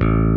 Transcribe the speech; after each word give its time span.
Mm-hmm. 0.00 0.33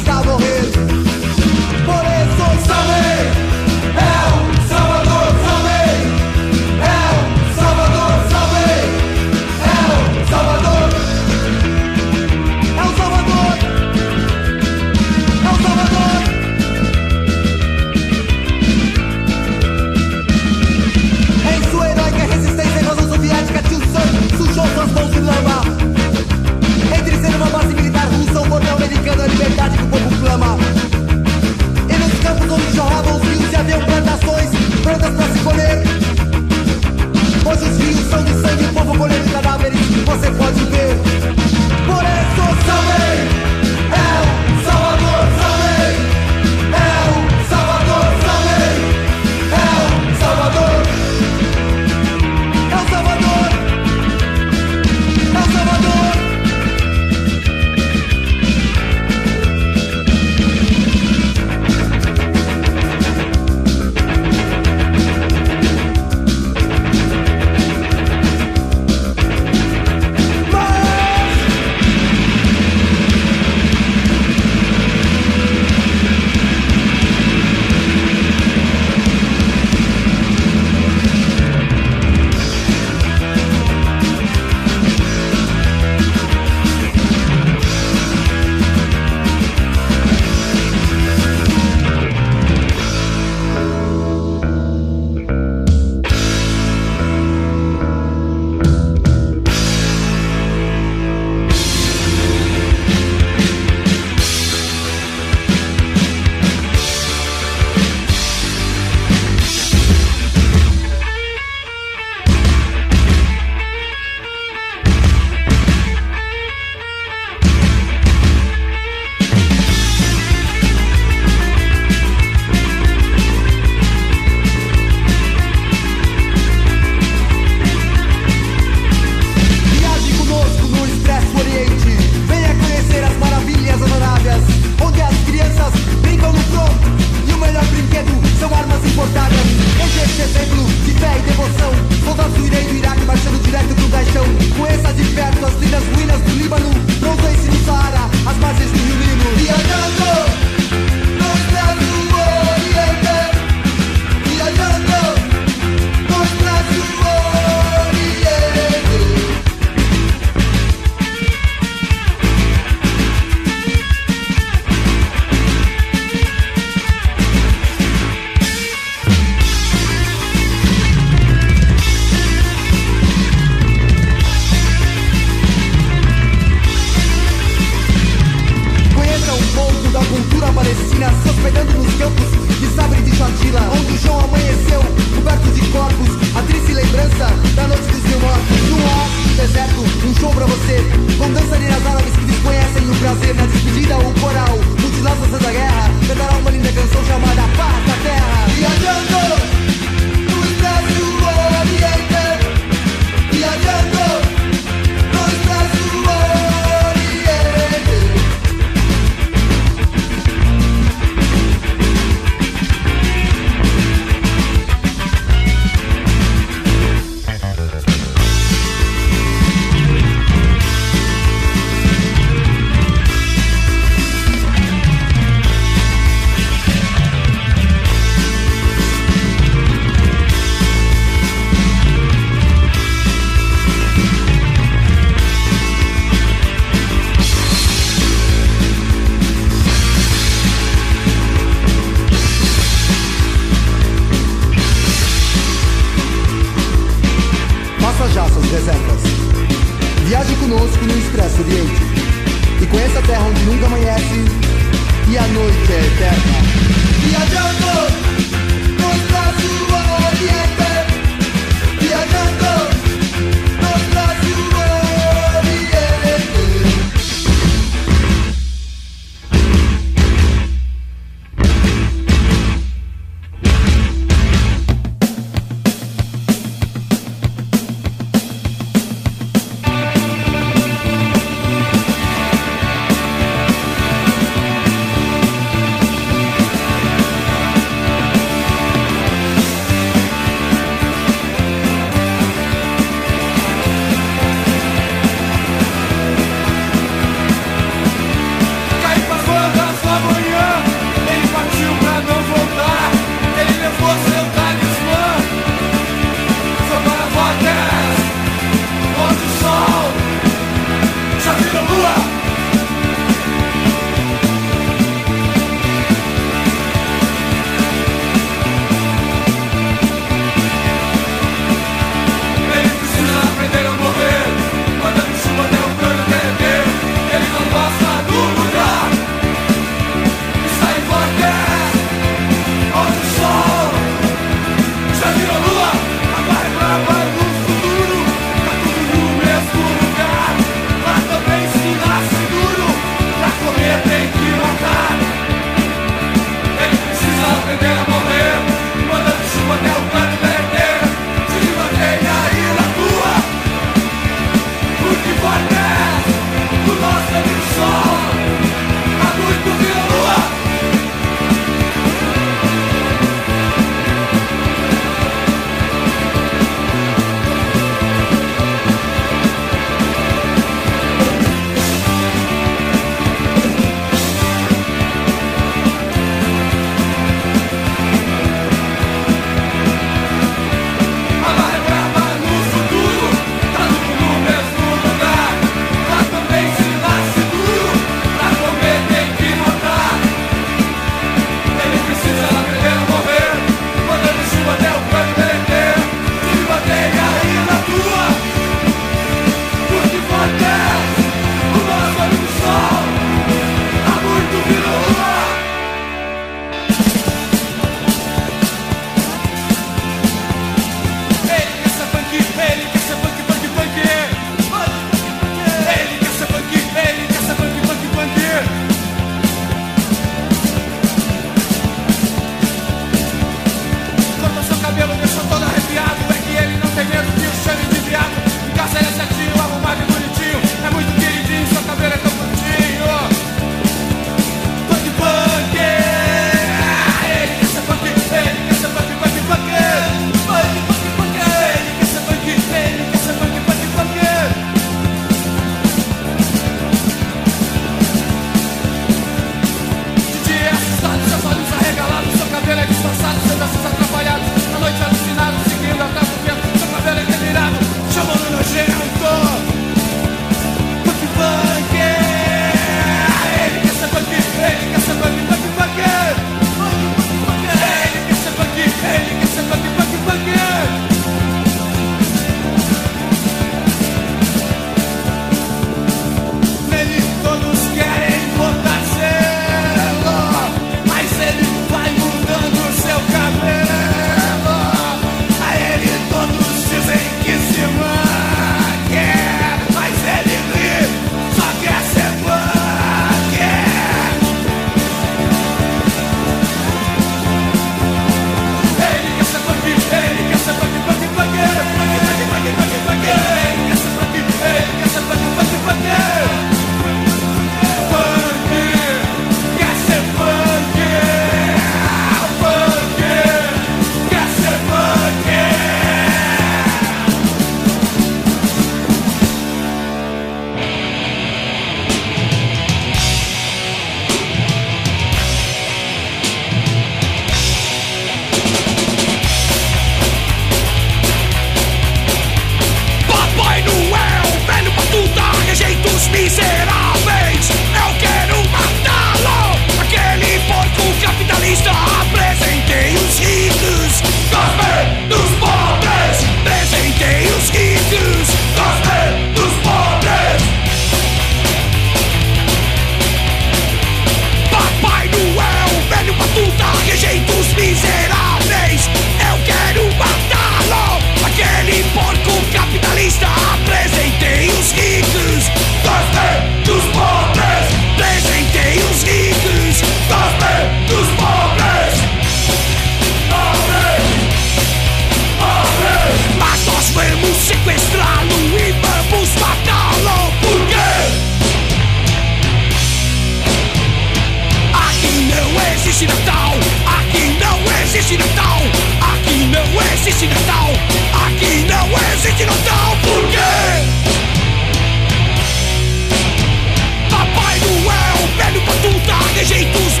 J'ai 599.50 599.66
tous 599.72 600.00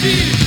speed 0.00 0.37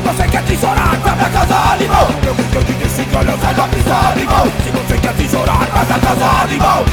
você 0.00 0.28
quer 0.28 0.42
tesourar, 0.44 0.96
vai 1.00 1.16
pra 1.16 1.30
casa, 1.30 1.54
animal 1.72 2.08
Eu 2.26 2.34
que 2.34 2.72
desse 2.74 3.04
galho, 3.04 3.38
sai 3.40 3.54
da 3.54 3.68
pista, 3.68 3.94
animal 3.94 4.46
Se 4.64 4.70
você 4.70 4.98
quer 4.98 5.14
tesourar, 5.14 5.58
vai 5.58 5.86
pra 5.86 5.98
casa, 5.98 6.24
animal 6.42 6.84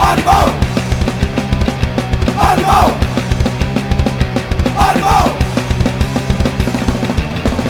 Animal 0.00 0.48
Animal 2.38 2.90
Animal 4.90 5.28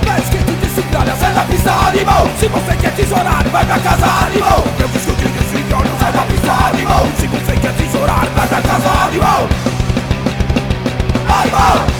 Mas 0.06 0.28
que 0.28 0.38
desse 0.38 0.82
galho, 0.82 1.12
sai 1.18 1.34
da 1.34 1.88
animal 1.88 2.28
Se 2.38 2.48
você 2.48 2.76
quer 2.76 2.92
tesourar, 2.92 3.44
vai 3.50 3.64
pra 3.64 3.78
casa, 3.78 4.26
animal 4.26 4.64
Eu 4.78 4.88
que 4.88 5.28
desse 5.28 5.62
galho, 5.70 5.90
sai 6.00 6.12
da 6.12 6.22
pista, 6.22 6.52
animal 6.68 7.06
Se 7.18 7.26
você 7.26 7.52
quer 7.60 7.72
tesourar, 7.74 8.26
vai 8.34 8.46
pra 8.46 8.62
casa, 8.62 9.06
animal 9.06 9.48
Animal! 11.28 11.97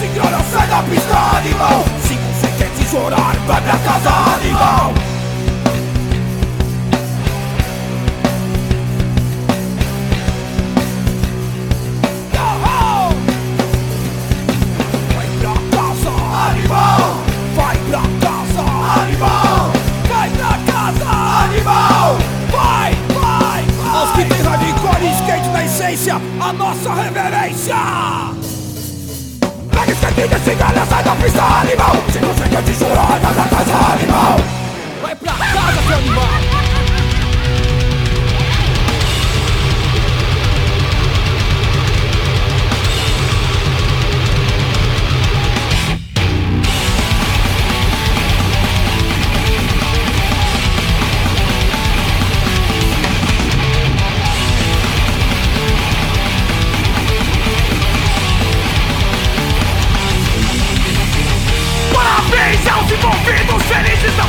Senhora, 0.00 0.40
sai 0.50 0.66
da 0.66 0.82
pista, 0.82 1.14
animal! 1.36 1.84
Se 2.02 2.46
quer 2.56 2.70
tesourar, 2.70 3.36
vai 3.46 3.60
pra 3.60 3.78
casa, 3.78 4.10
animal! 4.34 4.99
Nossa 26.52 26.94
reverência. 26.94 27.76
Pega 30.14 30.38
desse 30.38 30.54
galha, 30.54 30.84
sai 30.86 31.02
da 31.04 31.16
pista, 31.16 31.42
animal. 31.42 31.96
Se 32.12 32.18
você 32.18 32.48
quer 32.48 32.62
te 32.64 32.74
chorar, 32.74 33.18
vai 33.20 33.32
pra 33.34 33.44
casa, 33.44 33.92
animal. 33.94 34.36
Vai 35.02 35.14
pra 35.14 35.32
casa, 35.32 35.94
animal 35.94 36.49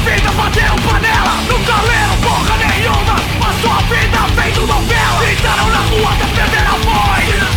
vida, 0.02 0.32
bateram 0.32 0.76
panela. 0.78 1.36
Nunca 1.50 1.76
leram 1.82 2.18
porra 2.18 2.58
nenhuma, 2.58 3.16
a 3.48 3.54
sua 3.62 3.82
vida 3.90 4.42
feito 4.42 4.62
novela. 4.68 5.26
Gritaram 5.26 5.70
na 5.70 5.80
rua 5.80 6.12
até 6.14 6.26
perder 6.26 6.68
a 6.68 6.78
voz 6.78 7.52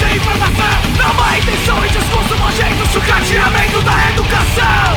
sem 0.00 0.16
informação, 0.16 0.80
não 0.96 1.24
há 1.24 1.38
intenção 1.38 1.84
e 1.84 1.88
discurso 1.88 2.34
nojento 2.36 2.86
Sucateamento 2.90 3.82
da 3.82 4.10
educação. 4.10 4.94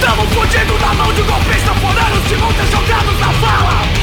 Tamo 0.00 0.26
fudido 0.28 0.78
na 0.78 0.94
mão 0.94 1.12
de 1.12 1.22
golpista 1.22 1.74
Foranos 1.74 2.28
de 2.28 2.36
multas 2.36 2.70
jogados 2.70 3.18
na 3.18 3.32
vala 3.32 3.93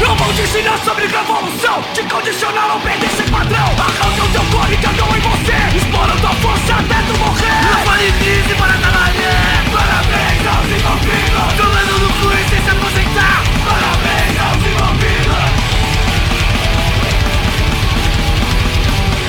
Não 0.00 0.16
vou 0.16 0.32
te 0.32 0.42
ensinar 0.42 0.78
sobre 0.84 1.06
revolução 1.06 1.82
Te 1.92 2.02
condicionar 2.04 2.70
a 2.70 2.76
obedecer 2.76 3.30
padrão. 3.30 3.66
Arranca 3.78 4.24
o 4.24 4.28
teu 4.32 4.44
corpo 4.50 4.72
e 4.72 4.76
cagam 4.78 5.08
em 5.16 5.20
você 5.20 5.76
Explora 5.76 6.12
tua 6.16 6.32
força 6.34 6.74
até 6.74 6.94
tu 7.06 7.18
morrer. 7.18 7.60
Não 7.70 7.84
vale 7.84 8.12
crise 8.12 8.54
para 8.54 8.72
trabalhar 8.74 9.64
Parabéns 9.72 10.46
aos 10.46 10.66
envolvidos. 10.66 11.52
Tomando 11.56 11.98
no 12.00 12.10
cu 12.14 12.32
e 12.32 12.48
sem 12.48 12.62
se 12.62 12.70
aposentar. 12.70 13.42
Parabéns 13.64 14.36
aos 14.40 14.62
envolvidos. 14.66 15.10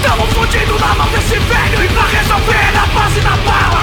Tamo 0.04 0.26
fudido 0.28 0.80
na 0.80 0.96
mão 0.96 1.08
desse 1.10 1.38
velho 1.38 1.84
E 1.84 1.88
pra 1.90 2.04
resolver 2.04 2.72
na 2.74 2.86
base 2.88 3.20
da 3.20 3.38
bala 3.38 3.81